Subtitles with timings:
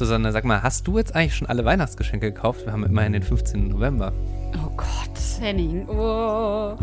[0.00, 2.64] Susanne, sag mal, hast du jetzt eigentlich schon alle Weihnachtsgeschenke gekauft?
[2.64, 3.68] Wir haben immerhin den 15.
[3.68, 4.14] November.
[4.54, 4.88] Oh Gott,
[5.38, 5.86] Henning.
[5.90, 6.78] Oh.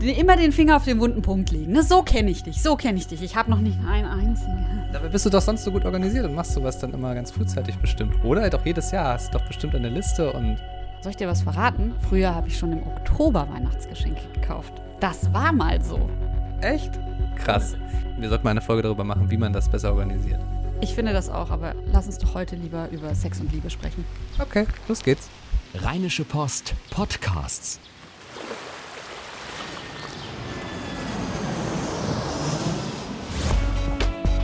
[0.00, 1.72] Immer den Finger auf den wunden Punkt legen.
[1.72, 1.82] Ne?
[1.82, 3.22] So kenne ich dich, so kenne ich dich.
[3.24, 4.64] Ich habe noch nicht einen einzigen.
[4.92, 7.76] Dabei bist du doch sonst so gut organisiert und machst sowas dann immer ganz frühzeitig
[7.78, 8.24] bestimmt.
[8.24, 10.56] Oder doch jedes Jahr hast du doch bestimmt eine Liste und.
[11.00, 11.94] Soll ich dir was verraten?
[12.08, 14.74] Früher habe ich schon im Oktober Weihnachtsgeschenke gekauft.
[15.00, 16.08] Das war mal so.
[16.60, 17.00] Echt?
[17.34, 17.74] Krass.
[18.16, 20.40] Wir sollten mal eine Folge darüber machen, wie man das besser organisiert.
[20.82, 24.04] Ich finde das auch, aber lass uns doch heute lieber über Sex und Liebe sprechen.
[24.38, 25.28] Okay, los geht's.
[25.74, 27.78] Rheinische Post Podcasts.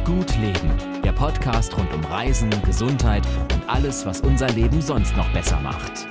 [0.05, 5.29] Gut Leben, der Podcast rund um Reisen, Gesundheit und alles, was unser Leben sonst noch
[5.33, 6.07] besser macht.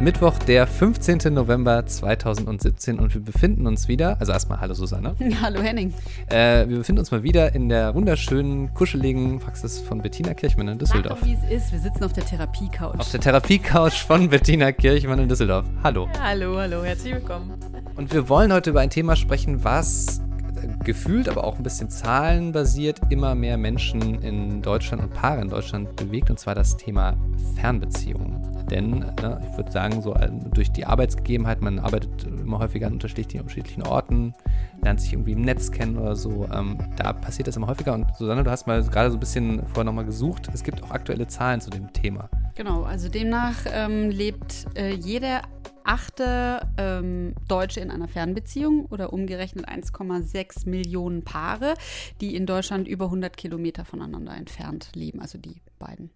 [0.00, 1.32] Mittwoch, der 15.
[1.32, 5.14] November 2017 und wir befinden uns wieder, also erstmal hallo Susanne.
[5.42, 5.94] hallo Henning.
[6.28, 10.78] Äh, wir befinden uns mal wieder in der wunderschönen, kuscheligen Praxis von Bettina Kirchmann in
[10.78, 11.20] Düsseldorf.
[11.20, 12.98] Doch, wie es ist, wir sitzen auf der Therapiecouch.
[12.98, 15.64] Auf der Therapiecouch von Bettina Kirchmann in Düsseldorf.
[15.84, 16.08] Hallo.
[16.12, 17.52] Ja, hallo, hallo, herzlich willkommen.
[17.94, 20.20] Und wir wollen heute über ein Thema sprechen, was
[20.82, 25.94] gefühlt, aber auch ein bisschen zahlenbasiert immer mehr Menschen in Deutschland und Paare in Deutschland
[25.96, 27.16] bewegt, und zwar das Thema
[27.54, 28.53] Fernbeziehungen.
[28.70, 32.94] Denn ne, ich würde sagen, so äh, durch die Arbeitsgegebenheit, man arbeitet immer häufiger an
[32.94, 34.34] unterschiedlichen, Orten,
[34.82, 36.48] lernt sich irgendwie im Netz kennen oder so.
[36.52, 37.94] Ähm, da passiert das immer häufiger.
[37.94, 40.48] Und Susanne, du hast mal gerade so ein bisschen vorher nochmal gesucht.
[40.52, 42.28] Es gibt auch aktuelle Zahlen zu dem Thema.
[42.54, 45.40] Genau, also demnach ähm, lebt äh, jede
[45.84, 51.74] achte ähm, Deutsche in einer Fernbeziehung oder umgerechnet 1,6 Millionen Paare,
[52.20, 56.10] die in Deutschland über 100 Kilometer voneinander entfernt leben, also die beiden.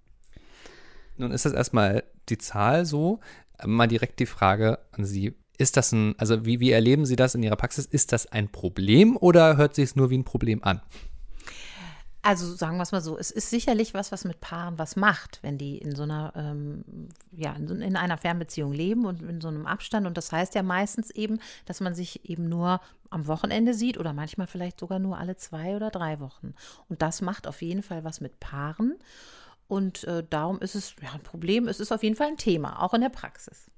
[1.18, 3.20] Nun ist das erstmal die Zahl so.
[3.64, 5.34] Mal direkt die Frage an Sie.
[5.58, 7.84] Ist das ein, also wie, wie erleben Sie das in Ihrer Praxis?
[7.84, 10.80] Ist das ein Problem oder hört sich es nur wie ein Problem an?
[12.22, 15.38] Also sagen wir es mal so, es ist sicherlich was, was mit Paaren was macht,
[15.42, 16.84] wenn die in so einer, ähm,
[17.32, 20.06] ja, in, einer Fernbeziehung leben und in so einem Abstand.
[20.06, 22.80] Und das heißt ja meistens eben, dass man sich eben nur
[23.10, 26.54] am Wochenende sieht oder manchmal vielleicht sogar nur alle zwei oder drei Wochen.
[26.88, 28.96] Und das macht auf jeden Fall was mit Paaren.
[29.68, 32.82] Und äh, darum ist es ja, ein Problem, es ist auf jeden Fall ein Thema,
[32.82, 33.70] auch in der Praxis.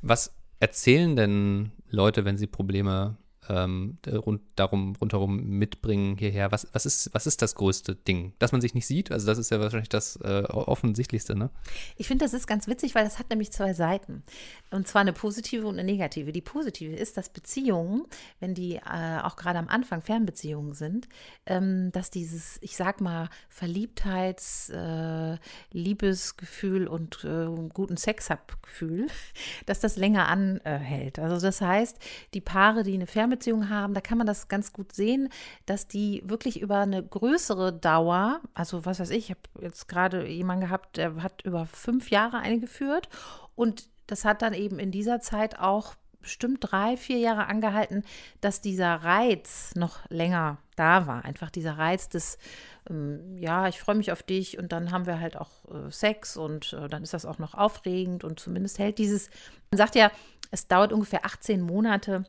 [0.00, 3.16] Was erzählen denn Leute, wenn sie Probleme
[3.48, 3.98] ähm,
[4.56, 6.52] darum rundherum mitbringen hierher?
[6.52, 8.32] Was, was, ist, was ist das größte Ding?
[8.38, 9.12] Dass man sich nicht sieht?
[9.12, 11.50] Also das ist ja wahrscheinlich das äh, offensichtlichste, ne?
[11.96, 14.22] Ich finde, das ist ganz witzig, weil das hat nämlich zwei Seiten.
[14.70, 16.32] Und zwar eine positive und eine negative.
[16.32, 18.04] Die positive ist, dass Beziehungen,
[18.40, 21.08] wenn die äh, auch gerade am Anfang Fernbeziehungen sind,
[21.46, 25.38] ähm, dass dieses, ich sag mal, Verliebtheits-, äh,
[25.70, 29.06] Liebesgefühl und äh, guten Sex-Hab-Gefühl,
[29.66, 31.18] dass das länger anhält.
[31.18, 31.98] Also das heißt,
[32.32, 35.28] die Paare, die eine Fernbeziehung Fernbeziehung haben, da kann man das ganz gut sehen,
[35.66, 40.26] dass die wirklich über eine größere Dauer, also was weiß ich, ich habe jetzt gerade
[40.26, 43.08] jemanden gehabt, der hat über fünf Jahre eine geführt
[43.54, 48.02] und das hat dann eben in dieser Zeit auch bestimmt drei, vier Jahre angehalten,
[48.40, 51.24] dass dieser Reiz noch länger da war.
[51.24, 52.38] Einfach dieser Reiz des,
[52.88, 56.38] ähm, ja, ich freue mich auf dich und dann haben wir halt auch äh, Sex
[56.38, 59.28] und äh, dann ist das auch noch aufregend und zumindest hält dieses,
[59.70, 60.10] man sagt ja,
[60.50, 62.24] es dauert ungefähr 18 Monate,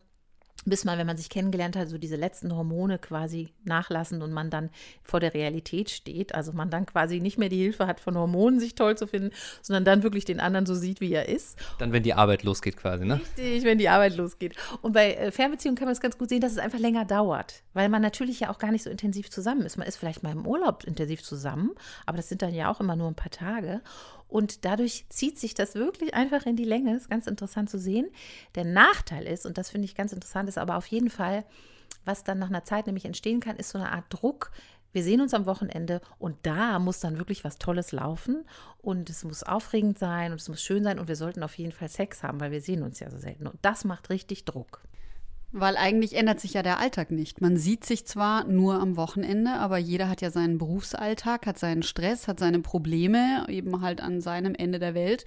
[0.66, 4.50] bis man, wenn man sich kennengelernt hat, so diese letzten Hormone quasi nachlassen und man
[4.50, 4.70] dann
[5.04, 6.34] vor der Realität steht.
[6.36, 9.32] Also man dann quasi nicht mehr die Hilfe hat von Hormonen, sich toll zu finden,
[9.62, 11.58] sondern dann wirklich den anderen so sieht, wie er ist.
[11.78, 13.22] Dann, wenn die Arbeit losgeht quasi, ne?
[13.22, 14.56] Richtig, wenn die Arbeit losgeht.
[14.82, 17.64] Und bei äh, Fernbeziehungen kann man es ganz gut sehen, dass es einfach länger dauert,
[17.74, 19.78] weil man natürlich ja auch gar nicht so intensiv zusammen ist.
[19.78, 21.72] Man ist vielleicht mal im Urlaub intensiv zusammen,
[22.06, 23.82] aber das sind dann ja auch immer nur ein paar Tage.
[24.28, 26.96] Und dadurch zieht sich das wirklich einfach in die Länge.
[26.96, 28.08] Ist ganz interessant zu sehen.
[28.56, 31.46] Der Nachteil ist, und das finde ich ganz interessant, ist aber auf jeden Fall,
[32.04, 34.52] was dann nach einer Zeit nämlich entstehen kann, ist so eine Art Druck.
[34.94, 38.46] Wir sehen uns am Wochenende und da muss dann wirklich was Tolles laufen
[38.78, 41.74] und es muss aufregend sein und es muss schön sein und wir sollten auf jeden
[41.74, 43.46] Fall Sex haben, weil wir sehen uns ja so selten.
[43.46, 44.82] Und das macht richtig Druck.
[45.58, 47.40] Weil eigentlich ändert sich ja der Alltag nicht.
[47.40, 51.82] Man sieht sich zwar nur am Wochenende, aber jeder hat ja seinen Berufsalltag, hat seinen
[51.82, 55.24] Stress, hat seine Probleme, eben halt an seinem Ende der Welt.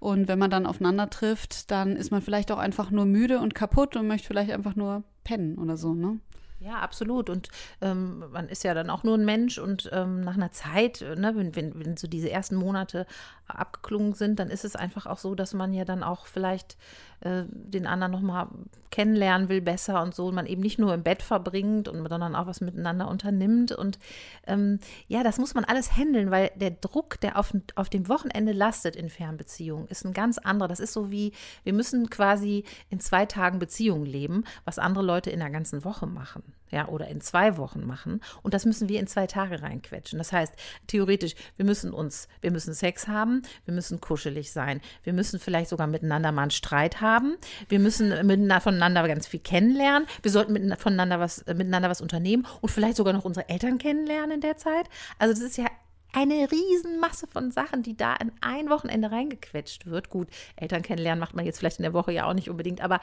[0.00, 3.54] Und wenn man dann aufeinander trifft, dann ist man vielleicht auch einfach nur müde und
[3.54, 6.18] kaputt und möchte vielleicht einfach nur pennen oder so, ne?
[6.60, 7.30] Ja, absolut.
[7.30, 7.48] Und
[7.80, 11.34] ähm, man ist ja dann auch nur ein Mensch und ähm, nach einer Zeit, ne,
[11.36, 13.06] wenn, wenn, wenn so diese ersten Monate
[13.48, 16.76] abgeklungen sind, dann ist es einfach auch so, dass man ja dann auch vielleicht
[17.20, 18.48] äh, den anderen nochmal
[18.90, 22.34] kennenlernen will, besser und so, und man eben nicht nur im Bett verbringt, und, sondern
[22.34, 23.72] auch was miteinander unternimmt.
[23.72, 23.98] Und
[24.46, 24.78] ähm,
[25.08, 28.96] ja, das muss man alles handeln, weil der Druck, der auf, auf dem Wochenende lastet
[28.96, 30.68] in Fernbeziehungen, ist ein ganz anderer.
[30.68, 31.32] Das ist so wie,
[31.64, 36.06] wir müssen quasi in zwei Tagen Beziehungen leben, was andere Leute in der ganzen Woche
[36.06, 36.42] machen.
[36.70, 38.20] ja, oder in zwei Wochen machen.
[38.42, 40.18] Und das müssen wir in zwei Tage reinquetschen.
[40.18, 40.54] Das heißt,
[40.86, 45.70] theoretisch, wir müssen uns, wir müssen Sex haben, wir müssen kuschelig sein, wir müssen vielleicht
[45.70, 47.36] sogar miteinander mal einen Streit haben,
[47.68, 52.46] wir müssen miteinander, voneinander ganz viel kennenlernen, wir sollten miteinander, voneinander was, miteinander was unternehmen
[52.60, 54.88] und vielleicht sogar noch unsere Eltern kennenlernen in der Zeit.
[55.18, 55.66] Also das ist ja
[56.12, 60.08] eine Riesenmasse von Sachen, die da in ein Wochenende reingequetscht wird.
[60.08, 63.00] Gut, Eltern kennenlernen macht man jetzt vielleicht in der Woche ja auch nicht unbedingt, aber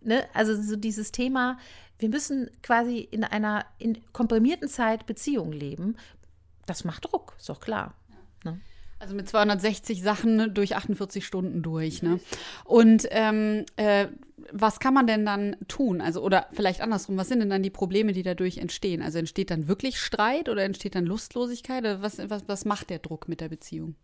[0.00, 1.58] ne, also so dieses Thema,
[1.98, 5.96] wir müssen quasi in einer in komprimierten Zeit Beziehung leben.
[6.66, 7.94] Das macht Druck, ist doch klar.
[8.44, 8.60] Ne?
[9.04, 12.02] Also mit 260 Sachen durch 48 Stunden durch.
[12.02, 12.20] Ne?
[12.64, 14.06] Und ähm, äh,
[14.50, 16.00] was kann man denn dann tun?
[16.00, 19.02] Also, oder vielleicht andersrum, was sind denn dann die Probleme, die dadurch entstehen?
[19.02, 21.80] Also entsteht dann wirklich Streit oder entsteht dann Lustlosigkeit?
[21.80, 23.94] Oder was, was, was macht der Druck mit der Beziehung?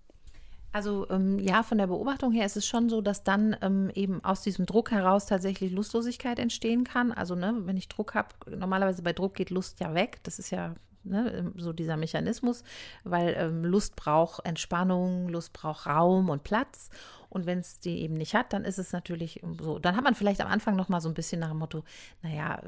[0.71, 4.23] Also ähm, ja, von der Beobachtung her ist es schon so, dass dann ähm, eben
[4.23, 7.11] aus diesem Druck heraus tatsächlich Lustlosigkeit entstehen kann.
[7.11, 10.19] Also ne, wenn ich Druck habe, normalerweise bei Druck geht Lust ja weg.
[10.25, 10.75] Das ist ja
[11.05, 12.65] ne, ähm, so dieser Mechanismus,
[13.05, 16.91] weil ähm, Lust braucht Entspannung, Lust braucht Raum und Platz.
[17.31, 19.79] Und wenn es die eben nicht hat, dann ist es natürlich so.
[19.79, 21.85] Dann hat man vielleicht am Anfang noch mal so ein bisschen nach dem Motto,
[22.23, 22.61] naja,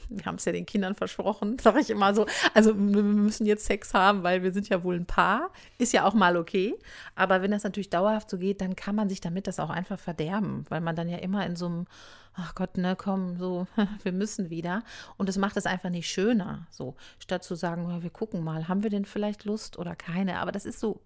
[0.08, 2.26] wir haben es ja den Kindern versprochen, sage ich immer so.
[2.54, 5.50] Also wir müssen jetzt Sex haben, weil wir sind ja wohl ein Paar.
[5.78, 6.74] Ist ja auch mal okay.
[7.14, 9.98] Aber wenn das natürlich dauerhaft so geht, dann kann man sich damit das auch einfach
[9.98, 11.86] verderben, weil man dann ja immer in so einem,
[12.34, 13.66] ach Gott, ne, komm, so,
[14.02, 14.82] wir müssen wieder.
[15.16, 16.66] Und das macht es einfach nicht schöner.
[16.70, 20.40] So, statt zu sagen, wir gucken mal, haben wir denn vielleicht Lust oder keine?
[20.40, 21.00] Aber das ist so,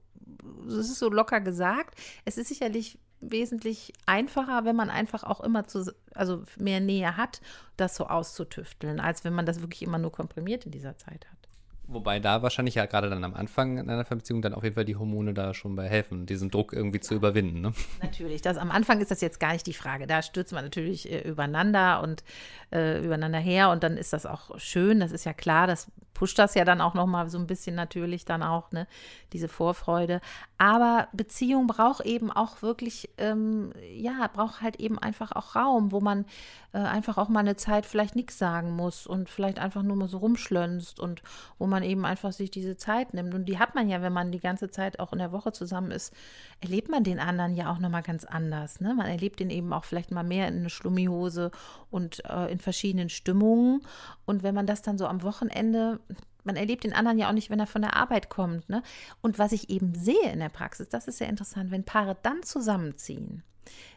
[0.66, 1.98] das ist so locker gesagt.
[2.24, 2.98] Es ist sicherlich
[3.30, 7.40] wesentlich einfacher, wenn man einfach auch immer zu, also mehr Nähe hat,
[7.76, 11.44] das so auszutüfteln, als wenn man das wirklich immer nur komprimiert in dieser Zeit hat.
[11.86, 14.96] Wobei da wahrscheinlich ja gerade dann am Anfang einer Beziehung dann auf jeden Fall die
[14.96, 17.60] Hormone da schon bei helfen, diesen Druck irgendwie zu überwinden.
[17.60, 17.74] Ne?
[18.02, 20.06] Natürlich, das, am Anfang ist das jetzt gar nicht die Frage.
[20.06, 22.24] Da stürzt man natürlich äh, übereinander und
[22.72, 26.38] äh, übereinander her und dann ist das auch schön, das ist ja klar, das pusht
[26.38, 28.86] das ja dann auch nochmal so ein bisschen natürlich dann auch, ne,
[29.32, 30.20] diese Vorfreude.
[30.58, 36.00] Aber Beziehung braucht eben auch wirklich, ähm, ja, braucht halt eben einfach auch Raum, wo
[36.00, 36.24] man
[36.72, 40.08] äh, einfach auch mal eine Zeit vielleicht nichts sagen muss und vielleicht einfach nur mal
[40.08, 41.22] so rumschlönzt und
[41.58, 43.34] wo man eben einfach sich diese Zeit nimmt.
[43.34, 45.90] Und die hat man ja, wenn man die ganze Zeit auch in der Woche zusammen
[45.90, 46.14] ist,
[46.60, 48.80] erlebt man den anderen ja auch nochmal ganz anders.
[48.80, 48.94] Ne?
[48.94, 51.50] Man erlebt den eben auch vielleicht mal mehr in eine Schlummihose
[51.90, 53.82] und äh, in verschiedenen Stimmungen.
[54.24, 56.00] Und wenn man das dann so am Wochenende
[56.44, 58.68] man erlebt den anderen ja auch nicht, wenn er von der Arbeit kommt.
[58.68, 58.82] Ne?
[59.22, 62.42] Und was ich eben sehe in der Praxis, das ist sehr interessant, wenn Paare dann
[62.42, 63.42] zusammenziehen,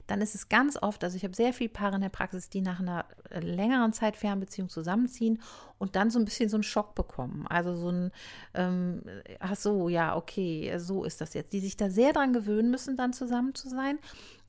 [0.08, 2.62] dann ist es ganz oft, also ich habe sehr viele Paare in der Praxis, die
[2.62, 5.42] nach einer äh, längeren Zeit Fernbeziehung zusammenziehen
[5.78, 7.46] und dann so ein bisschen so einen Schock bekommen.
[7.48, 8.12] Also so ein,
[8.54, 9.02] ähm,
[9.40, 11.52] ach so, ja, okay, so ist das jetzt.
[11.52, 14.00] Die sich da sehr dran gewöhnen müssen, dann zusammen zu sein.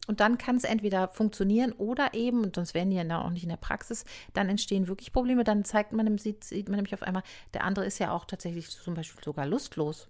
[0.08, 3.42] Und dann kann es entweder funktionieren oder eben, und sonst wären die ja auch nicht
[3.42, 5.44] in der Praxis, dann entstehen wirklich Probleme.
[5.44, 7.22] Dann zeigt man, sieht, sieht man nämlich auf einmal,
[7.52, 10.08] der andere ist ja auch tatsächlich zum Beispiel sogar lustlos.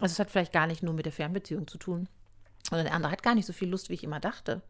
[0.00, 2.08] Also es hat vielleicht gar nicht nur mit der Fernbeziehung zu tun.
[2.74, 4.62] Oder der andere hat gar nicht so viel Lust, wie ich immer dachte.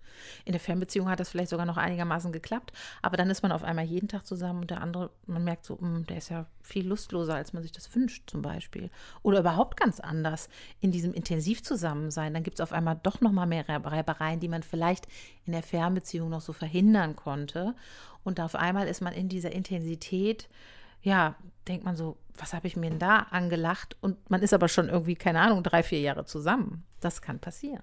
[0.44, 2.72] In der Fernbeziehung hat das vielleicht sogar noch einigermaßen geklappt,
[3.02, 5.74] aber dann ist man auf einmal jeden Tag zusammen und der andere, man merkt so,
[5.74, 8.90] mh, hm, der ist ja viel lustloser, als man sich das wünscht, zum Beispiel.
[9.22, 10.48] Oder überhaupt ganz anders
[10.80, 12.34] in diesem Intensivzusammensein.
[12.34, 15.06] Dann gibt es auf einmal doch noch mal mehr Reibereien, die man vielleicht
[15.44, 17.74] in der Fernbeziehung noch so verhindern konnte.
[18.24, 20.48] Und auf einmal ist man in dieser Intensität
[21.06, 21.36] ja,
[21.68, 23.96] denkt man so, was habe ich mir denn da angelacht?
[24.00, 26.84] Und man ist aber schon irgendwie, keine Ahnung, drei, vier Jahre zusammen.
[27.00, 27.82] Das kann passieren.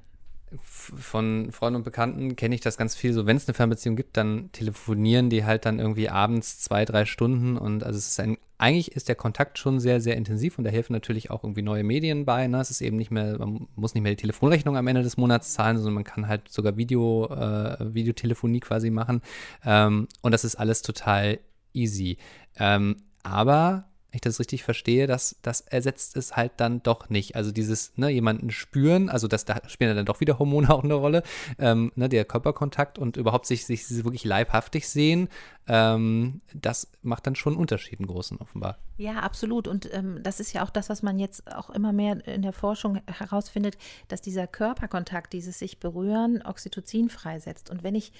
[0.62, 3.14] Von Freunden und Bekannten kenne ich das ganz viel.
[3.14, 7.06] So, wenn es eine Fernbeziehung gibt, dann telefonieren die halt dann irgendwie abends zwei, drei
[7.06, 7.58] Stunden.
[7.58, 10.70] Und also es ist ein, eigentlich ist der Kontakt schon sehr, sehr intensiv und da
[10.70, 12.48] helfen natürlich auch irgendwie neue Medien bei.
[12.48, 12.60] Ne?
[12.60, 15.54] Es ist eben nicht mehr, man muss nicht mehr die Telefonrechnung am Ende des Monats
[15.54, 19.22] zahlen, sondern man kann halt sogar Video, äh, Videotelefonie quasi machen.
[19.66, 21.40] Ähm, und das ist alles total
[21.74, 22.18] easy.
[22.58, 27.36] Ähm, aber wenn ich das richtig verstehe, das, das ersetzt es halt dann doch nicht.
[27.36, 30.94] Also dieses, ne, jemanden spüren, also das, da spielen dann doch wieder Hormone auch eine
[30.94, 31.24] Rolle,
[31.58, 35.30] ähm, ne, der Körperkontakt und überhaupt sich, sich wirklich leibhaftig sehen,
[35.68, 38.78] ähm, das macht dann schon einen Unterschied, einen großen offenbar.
[38.98, 39.68] Ja, absolut.
[39.68, 42.54] Und ähm, das ist ja auch das, was man jetzt auch immer mehr in der
[42.54, 43.80] Forschung herausfindet,
[44.10, 47.72] dass dieser Körperkontakt, dieses sich berühren, Oxytocin freisetzt.
[47.72, 48.12] Und wenn ich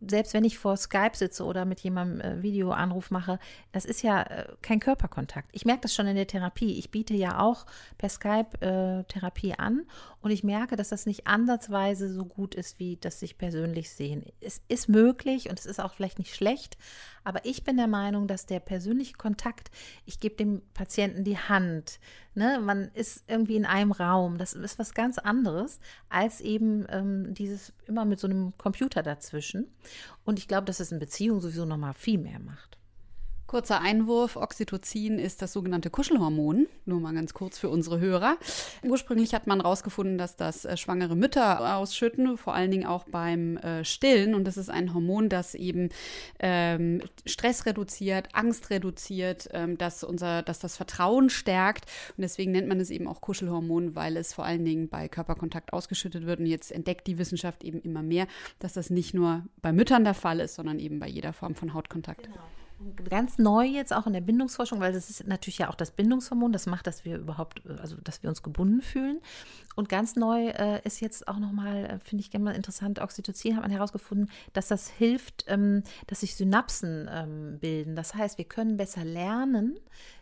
[0.00, 3.38] selbst wenn ich vor Skype sitze oder mit jemandem äh, Videoanruf mache,
[3.72, 5.48] das ist ja äh, kein Körperkontakt.
[5.52, 6.78] Ich merke das schon in der Therapie.
[6.78, 9.86] Ich biete ja auch per Skype äh, Therapie an
[10.20, 14.24] und ich merke, dass das nicht ansatzweise so gut ist, wie das sich persönlich sehen.
[14.40, 16.76] Es ist möglich und es ist auch vielleicht nicht schlecht,
[17.24, 19.70] aber ich bin der Meinung, dass der persönliche Kontakt,
[20.06, 22.00] ich gebe dem Patienten die Hand,
[22.38, 27.34] ne, man ist irgendwie in einem Raum, das ist was ganz anderes als eben ähm,
[27.34, 29.66] dieses immer mit so einem Computer dazwischen.
[30.24, 32.77] Und ich glaube, dass es in Beziehungen sowieso noch mal viel mehr macht.
[33.48, 38.36] Kurzer Einwurf, Oxytocin ist das sogenannte Kuschelhormon, nur mal ganz kurz für unsere Hörer.
[38.82, 43.56] Ursprünglich hat man herausgefunden, dass das äh, schwangere Mütter ausschütten, vor allen Dingen auch beim
[43.56, 44.34] äh, Stillen.
[44.34, 45.88] Und das ist ein Hormon, das eben
[46.40, 51.86] ähm, Stress reduziert, Angst reduziert, ähm, dass, unser, dass das Vertrauen stärkt.
[52.18, 55.72] Und deswegen nennt man es eben auch Kuschelhormon, weil es vor allen Dingen bei Körperkontakt
[55.72, 56.40] ausgeschüttet wird.
[56.40, 58.26] Und jetzt entdeckt die Wissenschaft eben immer mehr,
[58.58, 61.72] dass das nicht nur bei Müttern der Fall ist, sondern eben bei jeder Form von
[61.72, 62.24] Hautkontakt.
[62.24, 62.44] Genau
[63.08, 66.52] ganz neu jetzt auch in der Bindungsforschung, weil das ist natürlich ja auch das Bindungshormon,
[66.52, 69.20] das macht, dass wir überhaupt, also dass wir uns gebunden fühlen.
[69.74, 73.56] Und ganz neu äh, ist jetzt auch nochmal, äh, finde ich gerne mal interessant, Oxytocin
[73.56, 77.96] hat man herausgefunden, dass das hilft, ähm, dass sich Synapsen ähm, bilden.
[77.96, 79.78] Das heißt, wir können besser lernen,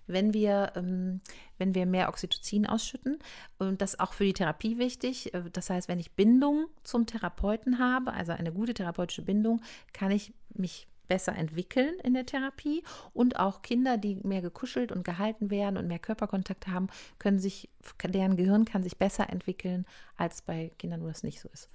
[0.06, 1.20] wenn wir, ähm,
[1.58, 3.18] wenn wir mehr Oxytocin ausschütten.
[3.58, 5.34] Und das ist auch für die Therapie wichtig.
[5.34, 9.60] Äh, das heißt, wenn ich Bindung zum Therapeuten habe, also eine gute therapeutische Bindung,
[9.92, 12.82] kann ich mich besser entwickeln in der Therapie
[13.12, 17.68] und auch Kinder, die mehr gekuschelt und gehalten werden und mehr Körperkontakt haben, können sich,
[18.04, 19.86] deren Gehirn kann sich besser entwickeln
[20.16, 21.68] als bei Kindern, wo das nicht so ist.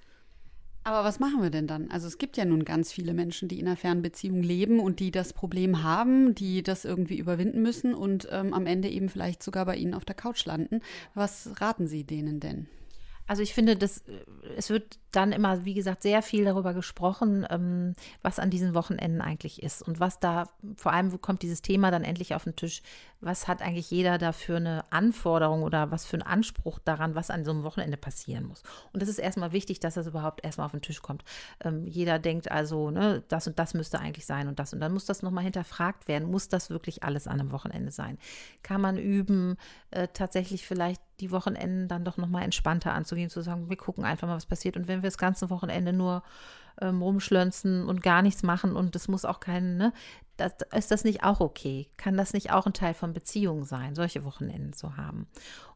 [0.84, 1.90] Aber was machen wir denn dann?
[1.92, 5.12] Also es gibt ja nun ganz viele Menschen, die in einer Fernbeziehung leben und die
[5.12, 9.64] das Problem haben, die das irgendwie überwinden müssen und ähm, am Ende eben vielleicht sogar
[9.64, 10.80] bei Ihnen auf der Couch landen.
[11.14, 12.66] Was raten Sie denen denn?
[13.26, 14.24] Also ich finde, das, äh,
[14.56, 19.20] es wird dann immer, wie gesagt, sehr viel darüber gesprochen, ähm, was an diesen Wochenenden
[19.20, 22.82] eigentlich ist und was da, vor allem kommt dieses Thema dann endlich auf den Tisch,
[23.20, 27.30] was hat eigentlich jeder da für eine Anforderung oder was für einen Anspruch daran, was
[27.30, 28.62] an so einem Wochenende passieren muss.
[28.92, 31.22] Und das ist erstmal wichtig, dass das überhaupt erstmal auf den Tisch kommt.
[31.62, 34.92] Ähm, jeder denkt also, ne, das und das müsste eigentlich sein und das und dann
[34.92, 38.18] muss das nochmal hinterfragt werden, muss das wirklich alles an einem Wochenende sein?
[38.62, 39.56] Kann man üben,
[39.90, 44.26] äh, tatsächlich vielleicht die Wochenenden dann doch nochmal entspannter anzugehen, zu sagen, wir gucken einfach
[44.26, 44.76] mal, was passiert.
[44.76, 46.22] Und wenn wir das ganze Wochenende nur
[46.80, 49.92] ähm, rumschlönzen und gar nichts machen und das muss auch kein, ne,
[50.38, 51.88] das, ist das nicht auch okay?
[51.98, 55.26] Kann das nicht auch ein Teil von Beziehungen sein, solche Wochenenden zu haben?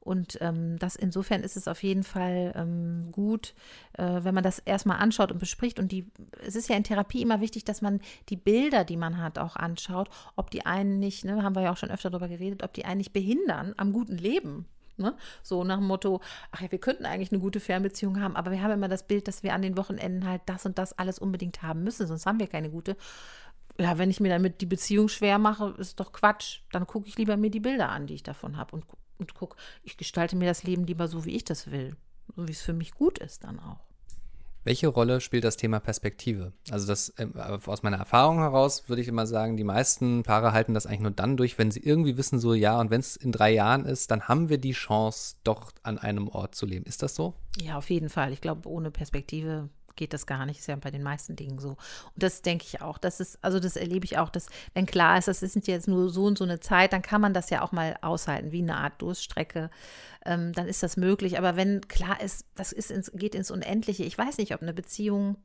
[0.00, 3.54] Und ähm, das insofern ist es auf jeden Fall ähm, gut,
[3.98, 5.78] äh, wenn man das erstmal anschaut und bespricht.
[5.78, 6.10] Und die,
[6.46, 8.00] es ist ja in Therapie immer wichtig, dass man
[8.30, 11.72] die Bilder, die man hat, auch anschaut, ob die einen nicht, ne, haben wir ja
[11.72, 14.66] auch schon öfter darüber geredet, ob die einen nicht behindern am guten Leben.
[14.98, 15.14] Ne?
[15.42, 18.62] So nach dem Motto, ach ja, wir könnten eigentlich eine gute Fernbeziehung haben, aber wir
[18.62, 21.62] haben immer das Bild, dass wir an den Wochenenden halt das und das alles unbedingt
[21.62, 22.96] haben müssen, sonst haben wir keine gute.
[23.78, 26.60] Ja, wenn ich mir damit die Beziehung schwer mache, ist doch Quatsch.
[26.72, 28.86] Dann gucke ich lieber mir die Bilder an, die ich davon habe und,
[29.18, 31.94] und gucke, ich gestalte mir das Leben lieber so, wie ich das will.
[32.34, 33.85] So wie es für mich gut ist dann auch.
[34.66, 36.52] Welche Rolle spielt das Thema Perspektive?
[36.72, 37.28] Also das äh,
[37.66, 41.12] aus meiner Erfahrung heraus würde ich immer sagen, die meisten Paare halten das eigentlich nur
[41.12, 44.10] dann durch, wenn sie irgendwie wissen, so ja, und wenn es in drei Jahren ist,
[44.10, 46.84] dann haben wir die Chance, doch an einem Ort zu leben.
[46.84, 47.34] Ist das so?
[47.60, 48.32] Ja, auf jeden Fall.
[48.32, 50.60] Ich glaube, ohne Perspektive geht das gar nicht.
[50.60, 51.70] Ist ja bei den meisten Dingen so.
[51.70, 51.78] Und
[52.14, 52.98] das denke ich auch.
[52.98, 56.10] Das ist, also das erlebe ich auch, dass, wenn klar ist, das ist jetzt nur
[56.10, 58.76] so und so eine Zeit, dann kann man das ja auch mal aushalten, wie eine
[58.76, 59.70] Art Durststrecke.
[60.24, 61.38] Ähm, dann ist das möglich.
[61.38, 64.04] Aber wenn klar ist, das ist ins, geht ins Unendliche.
[64.04, 65.36] Ich weiß nicht, ob eine Beziehung,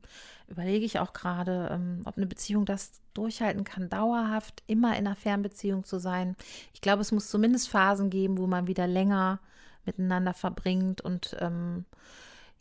[0.48, 5.16] überlege ich auch gerade, ähm, ob eine Beziehung das durchhalten kann, dauerhaft immer in einer
[5.16, 6.36] Fernbeziehung zu sein.
[6.74, 9.40] Ich glaube, es muss zumindest Phasen geben, wo man wieder länger
[9.84, 11.84] miteinander verbringt und ähm,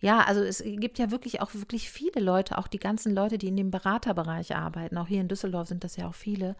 [0.01, 3.47] ja, also es gibt ja wirklich auch wirklich viele Leute, auch die ganzen Leute, die
[3.47, 6.55] in dem Beraterbereich arbeiten, auch hier in Düsseldorf sind das ja auch viele,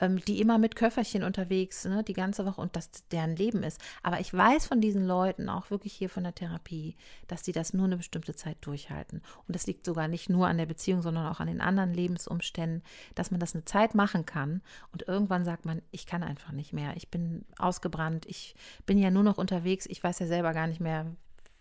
[0.00, 3.82] ähm, die immer mit Köfferchen unterwegs, ne, die ganze Woche und das deren Leben ist.
[4.02, 7.74] Aber ich weiß von diesen Leuten, auch wirklich hier von der Therapie, dass die das
[7.74, 9.20] nur eine bestimmte Zeit durchhalten.
[9.46, 12.82] Und das liegt sogar nicht nur an der Beziehung, sondern auch an den anderen Lebensumständen,
[13.14, 14.62] dass man das eine Zeit machen kann
[14.92, 18.54] und irgendwann sagt man, ich kann einfach nicht mehr, ich bin ausgebrannt, ich
[18.86, 21.14] bin ja nur noch unterwegs, ich weiß ja selber gar nicht mehr,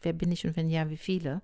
[0.05, 1.41] wer bin ich und wenn ja, wie viele.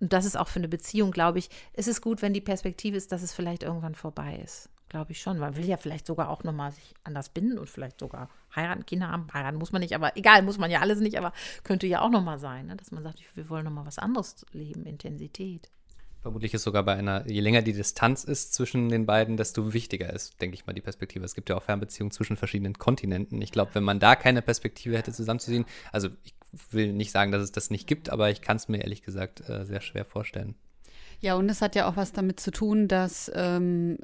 [0.00, 2.96] Und das ist auch für eine Beziehung, glaube ich, ist es gut, wenn die Perspektive
[2.96, 4.68] ist, dass es vielleicht irgendwann vorbei ist.
[4.88, 5.38] Glaube ich schon.
[5.38, 9.08] Man will ja vielleicht sogar auch nochmal sich anders binden und vielleicht sogar heiraten, Kinder
[9.08, 9.26] haben.
[9.32, 11.32] Heiraten muss man nicht, aber egal, muss man ja alles nicht, aber
[11.62, 12.76] könnte ja auch nochmal sein, ne?
[12.76, 15.70] dass man sagt, wir wollen nochmal was anderes leben, Intensität.
[16.20, 20.10] Vermutlich ist sogar bei einer, je länger die Distanz ist zwischen den beiden, desto wichtiger
[20.10, 21.24] ist, denke ich mal, die Perspektive.
[21.24, 23.42] Es gibt ja auch Fernbeziehungen zwischen verschiedenen Kontinenten.
[23.42, 26.34] Ich glaube, wenn man da keine Perspektive hätte zusammenzuziehen, also ich
[26.70, 29.48] will nicht sagen, dass es das nicht gibt, aber ich kann es mir ehrlich gesagt
[29.48, 30.54] äh, sehr schwer vorstellen.
[31.24, 33.96] Ja, und es hat ja auch was damit zu tun, dass ähm,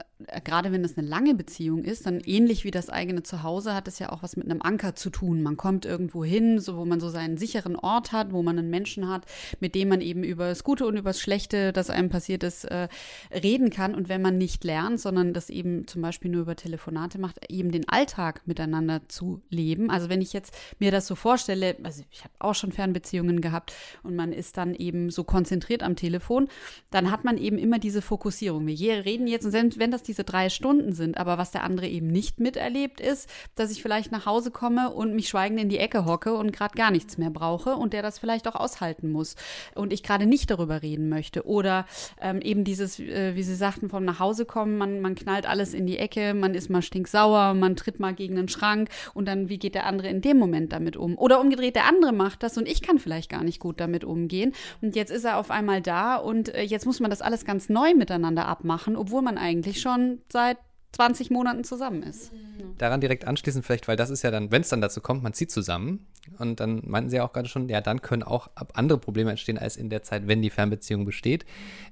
[0.45, 3.99] gerade wenn es eine lange Beziehung ist, dann ähnlich wie das eigene Zuhause hat es
[3.99, 5.43] ja auch was mit einem Anker zu tun.
[5.43, 8.71] Man kommt irgendwo hin, so wo man so seinen sicheren Ort hat, wo man einen
[8.71, 9.27] Menschen hat,
[9.61, 12.65] mit dem man eben über das Gute und über das Schlechte, das einem passiert ist,
[12.65, 12.89] äh,
[13.33, 13.95] reden kann.
[13.95, 17.71] Und wenn man nicht lernt, sondern das eben zum Beispiel nur über Telefonate macht, eben
[17.71, 19.91] den Alltag miteinander zu leben.
[19.91, 23.73] Also wenn ich jetzt mir das so vorstelle, also ich habe auch schon Fernbeziehungen gehabt
[24.03, 26.49] und man ist dann eben so konzentriert am Telefon,
[26.91, 28.67] dann hat man eben immer diese Fokussierung.
[28.67, 31.89] Wir reden jetzt, und selbst wenn das diese drei Stunden sind, aber was der andere
[31.89, 35.79] eben nicht miterlebt ist, dass ich vielleicht nach Hause komme und mich schweigend in die
[35.79, 39.37] Ecke hocke und gerade gar nichts mehr brauche und der das vielleicht auch aushalten muss
[39.75, 41.47] und ich gerade nicht darüber reden möchte.
[41.47, 41.87] Oder
[42.21, 45.75] ähm, eben dieses, äh, wie Sie sagten, vom nach Hause kommen, man, man knallt alles
[45.75, 49.49] in die Ecke, man ist mal stinksauer, man tritt mal gegen einen Schrank und dann,
[49.49, 51.19] wie geht der andere in dem Moment damit um?
[51.19, 54.53] Oder umgedreht, der andere macht das und ich kann vielleicht gar nicht gut damit umgehen.
[54.81, 57.69] Und jetzt ist er auf einmal da und äh, jetzt muss man das alles ganz
[57.69, 60.59] neu miteinander abmachen, obwohl man eigentlich schon seit
[60.93, 62.33] 20 Monaten zusammen ist.
[62.79, 65.33] Daran direkt anschließend vielleicht, weil das ist ja dann, wenn es dann dazu kommt, man
[65.33, 66.07] zieht zusammen
[66.39, 69.59] und dann meinten Sie ja auch gerade schon, ja, dann können auch andere Probleme entstehen
[69.59, 71.45] als in der Zeit, wenn die Fernbeziehung besteht.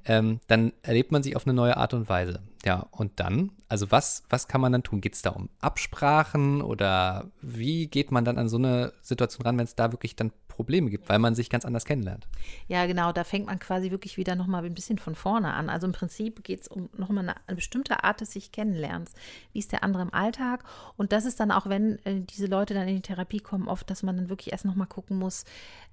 [0.05, 2.41] Ähm, dann erlebt man sich auf eine neue Art und Weise.
[2.65, 5.00] Ja, und dann, also was, was kann man dann tun?
[5.00, 9.59] Geht es da um Absprachen oder wie geht man dann an so eine Situation ran,
[9.59, 12.27] wenn es da wirklich dann Probleme gibt, weil man sich ganz anders kennenlernt.
[12.67, 15.71] Ja, genau, da fängt man quasi wirklich wieder nochmal ein bisschen von vorne an.
[15.71, 19.12] Also im Prinzip geht es um nochmal eine, eine bestimmte Art des sich kennenlernens.
[19.53, 20.65] Wie ist der andere im Alltag?
[20.97, 23.88] Und das ist dann auch, wenn äh, diese Leute dann in die Therapie kommen, oft,
[23.88, 25.45] dass man dann wirklich erst nochmal gucken muss.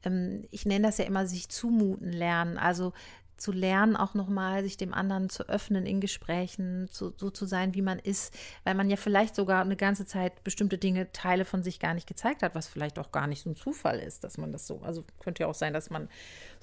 [0.04, 2.58] Ähm, ich nenne das ja immer sich zumuten lernen.
[2.58, 2.92] Also
[3.38, 7.76] zu lernen, auch nochmal sich dem anderen zu öffnen in Gesprächen, zu, so zu sein,
[7.76, 11.64] wie man ist, weil man ja vielleicht sogar eine ganze Zeit bestimmte Dinge, Teile von
[11.64, 14.38] sich gar nicht gezeigt hat, was vielleicht auch gar nicht so ein Zufall ist, dass
[14.38, 16.10] man das so, also könnte ja auch sein, dass man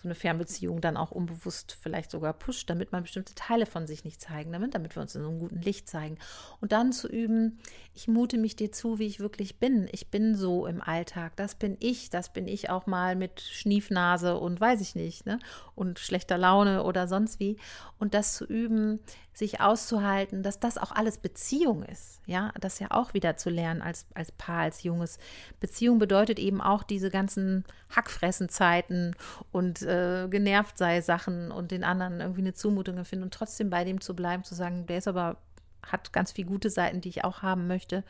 [0.02, 4.04] so eine Fernbeziehung dann auch unbewusst vielleicht sogar pusht, damit man bestimmte Teile von sich
[4.04, 6.18] nicht zeigen, damit, damit wir uns in so einem guten Licht zeigen.
[6.60, 7.60] Und dann zu üben,
[7.94, 9.88] ich mute mich dir zu, wie ich wirklich bin.
[9.92, 11.36] Ich bin so im Alltag.
[11.36, 12.10] Das bin ich.
[12.10, 15.38] Das bin ich auch mal mit Schniefnase und weiß ich nicht, ne?
[15.74, 17.56] Und schlechter Laune oder sonst wie.
[17.98, 18.98] Und das zu üben,
[19.34, 22.20] sich auszuhalten, dass das auch alles Beziehung ist.
[22.26, 25.18] Ja, das ja auch wieder zu lernen als, als Paar, als Junges.
[25.58, 29.16] Beziehung bedeutet eben auch diese ganzen Hackfressenzeiten
[29.50, 33.84] und äh, genervt sei Sachen und den anderen irgendwie eine Zumutung empfinden und trotzdem bei
[33.84, 35.38] dem zu bleiben, zu sagen, der ist aber,
[35.82, 38.04] hat ganz viele gute Seiten, die ich auch haben möchte.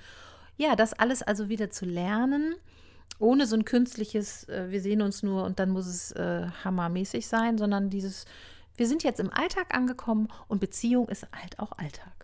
[0.56, 2.56] Ja, das alles also wieder zu lernen
[3.18, 7.28] ohne so ein künstliches, äh, wir sehen uns nur und dann muss es äh, hammermäßig
[7.28, 8.24] sein, sondern dieses
[8.76, 12.22] wir sind jetzt im Alltag angekommen und Beziehung ist halt auch Alltag.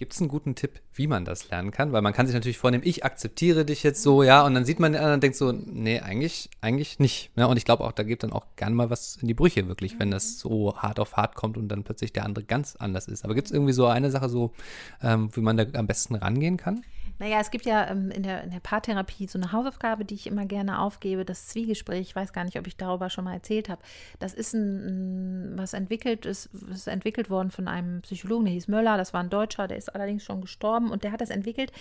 [0.00, 1.92] Gibt es einen guten Tipp, wie man das lernen kann?
[1.92, 4.80] Weil man kann sich natürlich vornehmen, ich akzeptiere dich jetzt so, ja, und dann sieht
[4.80, 7.30] man den anderen und denkt so, nee, eigentlich, eigentlich nicht.
[7.36, 7.48] Ja, ne?
[7.48, 9.98] und ich glaube auch, da geht dann auch gerne mal was in die Brüche, wirklich,
[9.98, 13.26] wenn das so hart auf hart kommt und dann plötzlich der andere ganz anders ist.
[13.26, 14.54] Aber gibt es irgendwie so eine Sache, so,
[15.02, 16.82] ähm, wie man da am besten rangehen kann?
[17.20, 20.26] Naja, es gibt ja ähm, in, der, in der Paartherapie so eine Hausaufgabe, die ich
[20.26, 22.00] immer gerne aufgebe, das Zwiegespräch.
[22.00, 23.82] Ich weiß gar nicht, ob ich darüber schon mal erzählt habe.
[24.18, 28.96] Das ist ein, was entwickelt ist, ist entwickelt worden von einem Psychologen, der hieß Möller,
[28.96, 31.72] das war ein Deutscher, der ist allerdings schon gestorben und der hat das entwickelt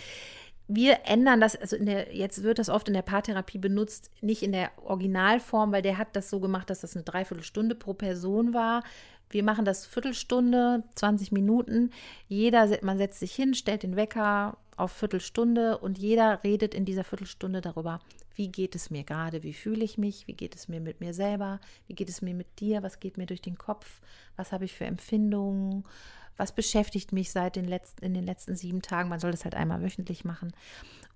[0.72, 4.52] wir ändern das, also der, jetzt wird das oft in der Paartherapie benutzt, nicht in
[4.52, 8.84] der Originalform, weil der hat das so gemacht, dass das eine Dreiviertelstunde pro Person war.
[9.32, 11.90] Wir machen das Viertelstunde, 20 Minuten.
[12.28, 17.04] Jeder, man setzt sich hin, stellt den Wecker, auf Viertelstunde und jeder redet in dieser
[17.04, 18.00] Viertelstunde darüber,
[18.36, 21.14] wie geht es mir gerade, wie fühle ich mich, wie geht es mir mit mir
[21.14, 24.02] selber, wie geht es mir mit dir, was geht mir durch den Kopf,
[24.36, 25.84] was habe ich für Empfindungen,
[26.38, 29.10] was beschäftigt mich seit den letzten, in den letzten sieben Tagen.
[29.10, 30.54] Man soll das halt einmal wöchentlich machen.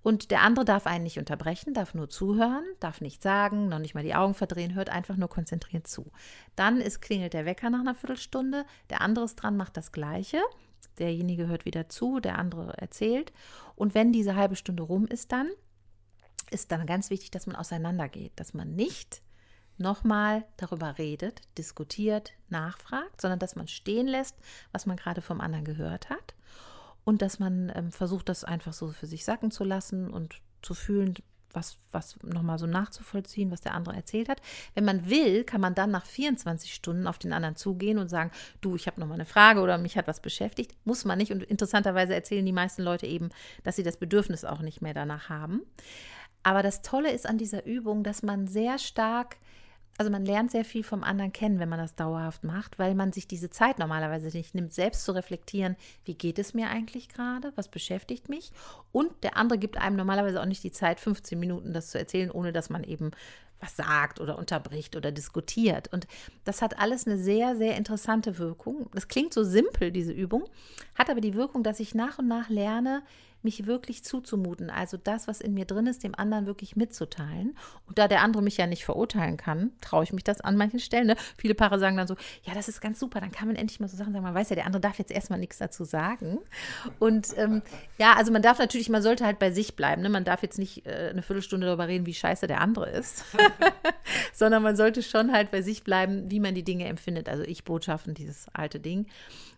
[0.02, 3.94] Und der andere darf einen nicht unterbrechen, darf nur zuhören, darf nicht sagen, noch nicht
[3.94, 6.12] mal die Augen verdrehen, hört einfach nur konzentriert zu.
[6.56, 10.42] Dann ist, klingelt der Wecker nach einer Viertelstunde, der andere ist dran, macht das Gleiche
[10.98, 13.32] derjenige hört wieder zu, der andere erzählt.
[13.76, 15.50] Und wenn diese halbe Stunde rum ist, dann
[16.50, 19.22] ist dann ganz wichtig, dass man auseinandergeht, dass man nicht
[19.76, 24.36] nochmal darüber redet, diskutiert, nachfragt, sondern dass man stehen lässt,
[24.72, 26.34] was man gerade vom anderen gehört hat
[27.04, 30.74] und dass man ähm, versucht, das einfach so für sich sacken zu lassen und zu
[30.74, 31.14] fühlen,
[31.54, 34.40] was, was nochmal so nachzuvollziehen, was der andere erzählt hat.
[34.74, 38.30] Wenn man will, kann man dann nach 24 Stunden auf den anderen zugehen und sagen,
[38.60, 40.74] du, ich habe nochmal eine Frage oder mich hat was beschäftigt.
[40.84, 41.32] Muss man nicht.
[41.32, 43.30] Und interessanterweise erzählen die meisten Leute eben,
[43.62, 45.62] dass sie das Bedürfnis auch nicht mehr danach haben.
[46.42, 49.36] Aber das Tolle ist an dieser Übung, dass man sehr stark
[49.96, 53.12] also man lernt sehr viel vom anderen kennen, wenn man das dauerhaft macht, weil man
[53.12, 57.52] sich diese Zeit normalerweise nicht nimmt, selbst zu reflektieren, wie geht es mir eigentlich gerade,
[57.54, 58.50] was beschäftigt mich.
[58.90, 62.30] Und der andere gibt einem normalerweise auch nicht die Zeit, 15 Minuten das zu erzählen,
[62.30, 63.12] ohne dass man eben
[63.60, 65.92] was sagt oder unterbricht oder diskutiert.
[65.92, 66.06] Und
[66.44, 68.90] das hat alles eine sehr, sehr interessante Wirkung.
[68.92, 70.44] Das klingt so simpel, diese Übung,
[70.96, 73.02] hat aber die Wirkung, dass ich nach und nach lerne,
[73.44, 74.70] mich wirklich zuzumuten.
[74.70, 77.56] Also das, was in mir drin ist, dem anderen wirklich mitzuteilen.
[77.86, 80.80] Und da der andere mich ja nicht verurteilen kann, traue ich mich das an manchen
[80.80, 81.06] Stellen.
[81.06, 81.16] Ne?
[81.36, 83.88] Viele Paare sagen dann so, ja, das ist ganz super, dann kann man endlich mal
[83.88, 86.38] so Sachen sagen, man weiß ja, der andere darf jetzt erstmal nichts dazu sagen.
[86.98, 87.62] Und ähm,
[87.98, 90.02] ja, also man darf natürlich, man sollte halt bei sich bleiben.
[90.02, 90.08] Ne?
[90.08, 93.24] Man darf jetzt nicht äh, eine Viertelstunde darüber reden, wie scheiße der andere ist,
[94.32, 97.28] sondern man sollte schon halt bei sich bleiben, wie man die Dinge empfindet.
[97.28, 99.06] Also ich Botschaften, dieses alte Ding.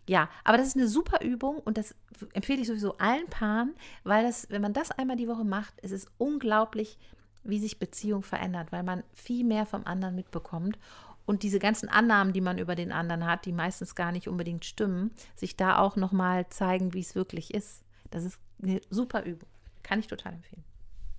[0.08, 1.94] Ja, aber das ist eine super Übung und das
[2.32, 5.90] empfehle ich sowieso allen Paaren, weil das, wenn man das einmal die Woche macht, ist
[5.90, 6.98] es unglaublich,
[7.42, 10.78] wie sich Beziehung verändert, weil man viel mehr vom anderen mitbekommt
[11.26, 14.64] und diese ganzen Annahmen, die man über den anderen hat, die meistens gar nicht unbedingt
[14.64, 17.82] stimmen, sich da auch nochmal zeigen, wie es wirklich ist.
[18.10, 19.48] Das ist eine super Übung.
[19.82, 20.64] Kann ich total empfehlen.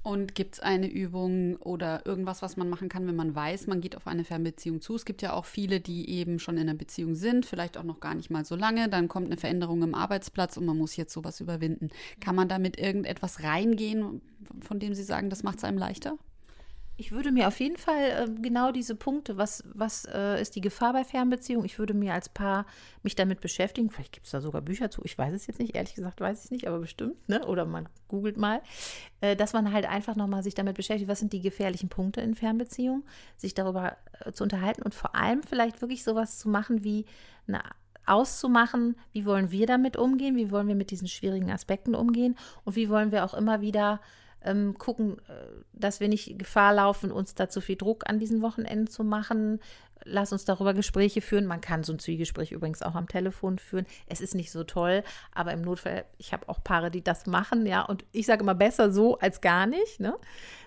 [0.08, 3.82] Und gibt es eine Übung oder irgendwas, was man machen kann, wenn man weiß, man
[3.82, 4.96] geht auf eine Fernbeziehung zu?
[4.96, 8.00] Es gibt ja auch viele, die eben schon in einer Beziehung sind, vielleicht auch noch
[8.00, 8.88] gar nicht mal so lange.
[8.88, 11.90] Dann kommt eine Veränderung im Arbeitsplatz und man muss jetzt sowas überwinden.
[12.22, 14.22] Kann man damit irgendetwas reingehen,
[14.62, 16.18] von dem Sie sagen, das macht es einem leichter?
[17.00, 20.62] Ich würde mir auf jeden Fall äh, genau diese Punkte, was, was äh, ist die
[20.62, 22.66] Gefahr bei Fernbeziehungen, ich würde mir als Paar
[23.04, 23.92] mich damit beschäftigen.
[23.92, 26.40] Vielleicht gibt es da sogar Bücher zu, ich weiß es jetzt nicht, ehrlich gesagt weiß
[26.40, 27.46] ich es nicht, aber bestimmt, ne?
[27.46, 28.62] oder man googelt mal,
[29.22, 32.34] äh, dass man halt einfach nochmal sich damit beschäftigt, was sind die gefährlichen Punkte in
[32.34, 33.04] Fernbeziehungen,
[33.36, 37.06] sich darüber äh, zu unterhalten und vor allem vielleicht wirklich sowas zu machen wie
[37.48, 37.62] eine
[38.08, 42.36] auszumachen, wie wollen wir damit umgehen, wie wollen wir mit diesen schwierigen Aspekten umgehen?
[42.64, 44.00] Und wie wollen wir auch immer wieder
[44.44, 48.42] ähm, gucken, äh, dass wir nicht Gefahr laufen, uns da zu viel Druck an diesen
[48.42, 49.60] Wochenenden zu machen.
[50.04, 51.46] Lass uns darüber Gespräche führen.
[51.46, 53.86] Man kann so ein Zwiegespräch übrigens auch am Telefon führen.
[54.06, 57.66] Es ist nicht so toll, aber im Notfall, ich habe auch Paare, die das machen,
[57.66, 57.82] ja.
[57.82, 60.00] Und ich sage immer besser so als gar nicht.
[60.00, 60.16] Ne?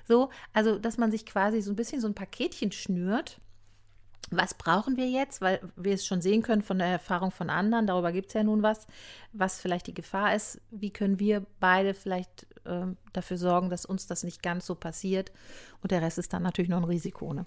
[0.07, 3.41] So, also dass man sich quasi so ein bisschen so ein Paketchen schnürt
[4.31, 7.87] was brauchen wir jetzt, weil wir es schon sehen können von der Erfahrung von anderen,
[7.87, 8.87] darüber gibt es ja nun was,
[9.33, 14.07] was vielleicht die Gefahr ist, wie können wir beide vielleicht äh, dafür sorgen, dass uns
[14.07, 15.33] das nicht ganz so passiert
[15.83, 17.33] und der Rest ist dann natürlich noch ein Risiko.
[17.33, 17.47] Ne?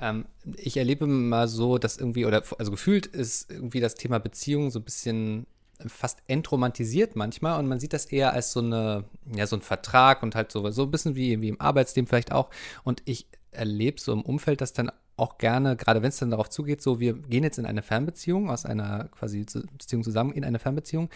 [0.00, 4.70] Ähm, ich erlebe mal so, dass irgendwie, oder also gefühlt ist irgendwie das Thema Beziehung
[4.70, 5.46] so ein bisschen
[5.86, 10.22] fast entromantisiert manchmal und man sieht das eher als so eine, ja, so ein Vertrag
[10.22, 12.50] und halt so, so ein bisschen wie, wie im Arbeitsleben vielleicht auch.
[12.82, 16.48] Und ich erlebe so im Umfeld, dass dann auch gerne, gerade wenn es dann darauf
[16.48, 19.44] zugeht, so wir gehen jetzt in eine Fernbeziehung, aus einer quasi
[19.76, 21.10] Beziehung zusammen in eine Fernbeziehung,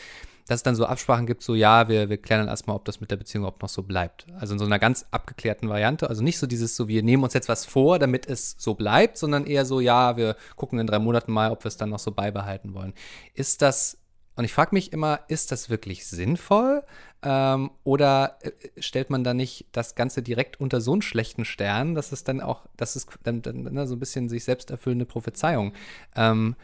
[0.48, 3.00] dass es dann so Absprachen gibt, so ja, wir, wir klären dann erstmal, ob das
[3.00, 4.26] mit der Beziehung überhaupt noch so bleibt.
[4.38, 6.08] Also in so einer ganz abgeklärten Variante.
[6.08, 9.18] Also nicht so dieses so, wir nehmen uns jetzt was vor, damit es so bleibt,
[9.18, 12.00] sondern eher so, ja, wir gucken in drei Monaten mal, ob wir es dann noch
[12.00, 12.92] so beibehalten wollen.
[13.34, 13.98] Ist das
[14.34, 16.82] und ich frage mich immer, ist das wirklich sinnvoll?
[17.22, 21.94] Ähm, oder äh, stellt man da nicht das Ganze direkt unter so einen schlechten Stern,
[21.94, 25.04] dass es dann auch, das ist dann, dann ne, so ein bisschen sich selbst erfüllende
[25.04, 25.72] Prophezeiung.
[26.16, 26.56] Ähm,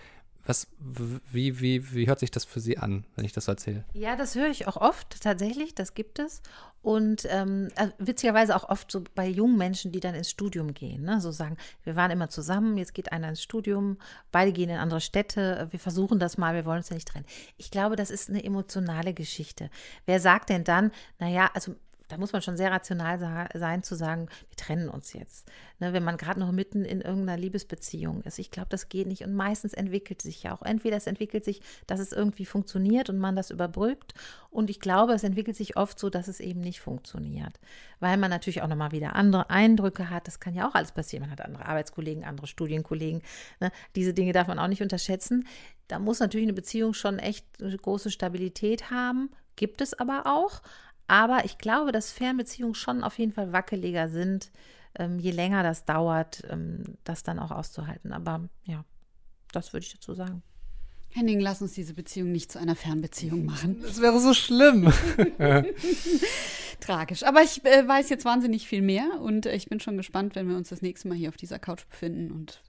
[0.48, 3.84] was, wie, wie, wie hört sich das für Sie an, wenn ich das so erzähle?
[3.92, 6.40] Ja, das höre ich auch oft tatsächlich, das gibt es.
[6.80, 11.02] Und ähm, äh, witzigerweise auch oft so bei jungen Menschen, die dann ins Studium gehen,
[11.02, 11.20] ne?
[11.20, 13.98] so sagen, wir waren immer zusammen, jetzt geht einer ins Studium,
[14.32, 17.26] beide gehen in andere Städte, wir versuchen das mal, wir wollen uns ja nicht trennen.
[17.58, 19.70] Ich glaube, das ist eine emotionale Geschichte.
[20.06, 21.74] Wer sagt denn dann, naja, also
[22.08, 25.50] da muss man schon sehr rational sein, zu sagen, wir trennen uns jetzt.
[25.78, 28.38] Ne, wenn man gerade noch mitten in irgendeiner Liebesbeziehung ist.
[28.38, 29.22] Ich glaube, das geht nicht.
[29.22, 30.62] Und meistens entwickelt sich ja auch.
[30.62, 34.14] Entweder es entwickelt sich, dass es irgendwie funktioniert und man das überbrückt.
[34.50, 37.60] Und ich glaube, es entwickelt sich oft so, dass es eben nicht funktioniert.
[38.00, 40.26] Weil man natürlich auch nochmal wieder andere Eindrücke hat.
[40.26, 41.22] Das kann ja auch alles passieren.
[41.22, 43.22] Man hat andere Arbeitskollegen, andere Studienkollegen.
[43.60, 43.70] Ne?
[43.94, 45.46] Diese Dinge darf man auch nicht unterschätzen.
[45.88, 49.30] Da muss natürlich eine Beziehung schon echt eine große Stabilität haben.
[49.58, 50.62] Gibt es aber auch.
[51.08, 54.50] Aber ich glaube, dass Fernbeziehungen schon auf jeden Fall wackeliger sind,
[54.94, 58.12] ähm, je länger das dauert, ähm, das dann auch auszuhalten.
[58.12, 58.84] Aber ja,
[59.52, 60.42] das würde ich dazu sagen.
[61.10, 63.80] Henning, lass uns diese Beziehung nicht zu einer Fernbeziehung machen.
[63.82, 64.92] Das wäre so schlimm.
[66.80, 67.22] Tragisch.
[67.24, 70.48] Aber ich äh, weiß jetzt wahnsinnig viel mehr und äh, ich bin schon gespannt, wenn
[70.48, 72.62] wir uns das nächste Mal hier auf dieser Couch befinden und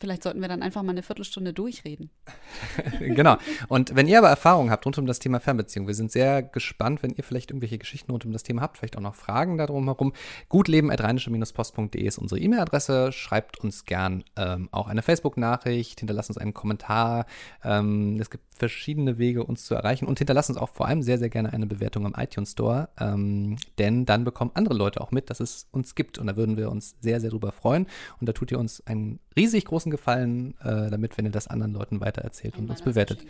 [0.00, 2.10] Vielleicht sollten wir dann einfach mal eine Viertelstunde durchreden.
[2.98, 3.36] genau.
[3.68, 7.02] Und wenn ihr aber Erfahrungen habt rund um das Thema Fernbeziehung, wir sind sehr gespannt,
[7.02, 9.84] wenn ihr vielleicht irgendwelche Geschichten rund um das Thema habt, vielleicht auch noch Fragen darum
[9.84, 10.12] herum.
[10.48, 13.12] gutleben.rheinische-post.de ist unsere E-Mail-Adresse.
[13.12, 17.26] Schreibt uns gern ähm, auch eine Facebook-Nachricht, hinterlasst uns einen Kommentar.
[17.64, 21.18] Ähm, es gibt verschiedene Wege, uns zu erreichen und hinterlasst uns auch vor allem sehr,
[21.18, 25.30] sehr gerne eine Bewertung im iTunes Store, ähm, denn dann bekommen andere Leute auch mit,
[25.30, 27.86] dass es uns gibt und da würden wir uns sehr, sehr drüber freuen
[28.20, 31.72] und da tut ihr uns einen riesig großen Gefallen äh, damit, wenn ihr das anderen
[31.72, 33.24] Leuten weitererzählt Ein und uns bewertet.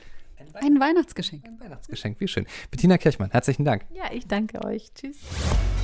[0.54, 1.44] Ein Weihnachtsgeschenk.
[1.44, 2.46] Ein Weihnachtsgeschenk, wie schön.
[2.70, 3.84] Bettina Kirchmann, herzlichen Dank.
[3.94, 4.92] Ja, ich danke euch.
[4.94, 5.16] Tschüss.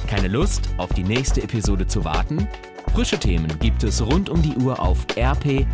[0.07, 2.49] Keine Lust, auf die nächste Episode zu warten?
[2.93, 5.65] Frische Themen gibt es rund um die Uhr auf rp-online.de.